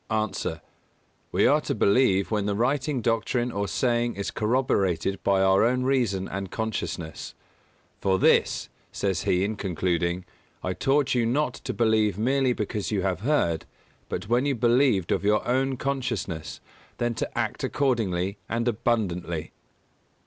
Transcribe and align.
_A. 0.49 0.61
We 1.31 1.45
are 1.45 1.61
to 1.61 1.75
believe 1.75 2.31
when 2.31 2.47
the 2.47 2.55
writing 2.55 3.01
doctrine 3.03 3.51
or 3.51 3.67
saying 3.67 4.15
is 4.15 4.31
corroborated 4.31 5.21
by 5.23 5.43
our 5.43 5.63
own 5.63 5.83
reason 5.83 6.27
and 6.27 6.49
consciousness. 6.49 7.35
"For 7.99 8.17
this," 8.17 8.67
says 8.91 9.25
he 9.25 9.43
in 9.43 9.57
concluding, 9.57 10.25
"I 10.63 10.73
taught 10.73 11.13
you 11.13 11.27
not 11.27 11.53
to 11.53 11.71
believe 11.75 12.17
merely 12.17 12.51
because 12.53 12.89
you 12.91 13.03
have 13.03 13.19
heard, 13.19 13.67
but 14.09 14.27
when 14.27 14.47
you 14.47 14.55
believed 14.55 15.11
of 15.11 15.23
your 15.23 15.47
own 15.47 15.77
consciousness, 15.77 16.61
then 16.97 17.13
to 17.13 17.37
act 17.37 17.63
accordingly 17.63 18.39
and 18.49 18.67
abundantly." 18.67 19.51